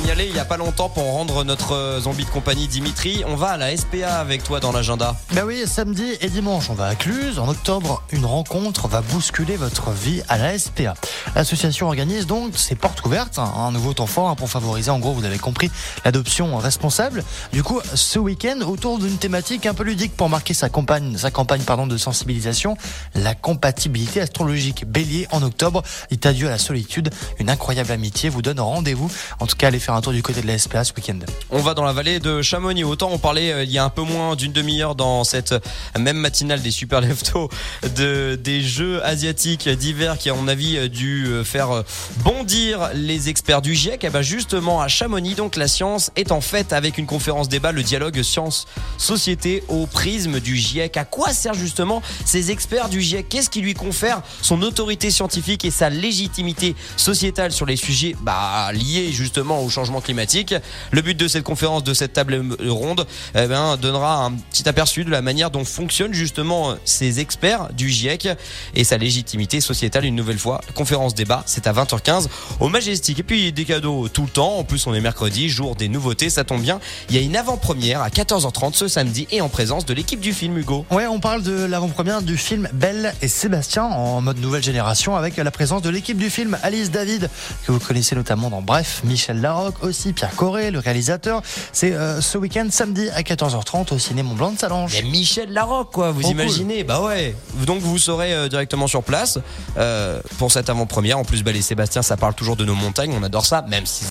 [0.00, 2.68] On y allait il y a pas longtemps pour rendre notre euh, zombie de compagnie
[2.68, 3.24] Dimitri.
[3.26, 5.16] On va à la SPA avec toi dans l'agenda.
[5.32, 7.40] Bah oui, samedi et dimanche, on va à Cluse.
[7.40, 10.94] En octobre, une rencontre va bousculer votre vie à la SPA.
[11.34, 15.00] L'association organise donc ses portes ouvertes, hein, un nouveau temps fort hein, pour favoriser, en
[15.00, 15.68] gros, vous avez compris,
[16.04, 17.24] l'adoption responsable.
[17.52, 21.32] Du coup, ce week-end, autour d'une thématique un peu ludique pour marquer sa campagne, sa
[21.32, 22.76] campagne pardon, de sensibilisation,
[23.16, 24.84] la compatibilité astrologique.
[24.86, 27.10] Bélier en octobre, dit adieu à la solitude.
[27.40, 29.10] Une incroyable amitié vous donne rendez-vous.
[29.40, 31.18] En tout cas, allez un tour du côté de la SPA ce week-end.
[31.50, 32.84] On va dans la vallée de Chamonix.
[32.84, 35.54] Autant on parlait euh, il y a un peu moins d'une demi-heure dans cette
[35.98, 37.48] même matinale des super leftos
[37.96, 41.84] de des jeux asiatiques d'hiver qui à mon avis euh, dû euh, faire
[42.24, 44.04] bondir les experts du GIEC.
[44.04, 47.72] Et ben justement à Chamonix donc la science est en fait avec une conférence débat
[47.72, 48.66] le dialogue science
[48.98, 50.96] société au prisme du GIEC.
[50.96, 55.64] À quoi sert justement ces experts du GIEC Qu'est-ce qui lui confère son autorité scientifique
[55.64, 60.56] et sa légitimité sociétale sur les sujets bah, liés justement au changement climatique
[60.90, 65.04] Le but de cette conférence, de cette table ronde, eh ben, donnera un petit aperçu
[65.04, 68.28] de la manière dont fonctionnent justement ces experts du GIEC
[68.74, 70.60] et sa légitimité sociétale une nouvelle fois.
[70.74, 72.26] Conférence débat, c'est à 20h15
[72.58, 73.20] au Majestic.
[73.20, 74.56] Et puis des cadeaux tout le temps.
[74.58, 76.80] En plus, on est mercredi, jour des nouveautés, ça tombe bien.
[77.08, 80.32] Il y a une avant-première à 14h30 ce samedi et en présence de l'équipe du
[80.32, 80.86] film Hugo.
[80.90, 85.36] Ouais, on parle de l'avant-première du film Belle et Sébastien en mode nouvelle génération avec
[85.36, 87.30] la présence de l'équipe du film Alice David
[87.64, 91.42] que vous connaissez notamment dans Bref, Michel Larocque aussi, Pierre Corré, le réalisateur.
[91.72, 94.96] C'est euh, ce week-end samedi à 14h30 au ciné Mont Blanc de Salange.
[94.96, 97.34] A Michel Larocque, quoi, vous Oh, imaginez Bah ouais.
[97.66, 99.38] Donc vous serez euh, directement sur place
[99.76, 101.18] euh, pour cette avant-première.
[101.18, 103.14] En plus, Belle et Sébastien, ça parle toujours de nos montagnes.
[103.18, 104.04] On adore ça, même si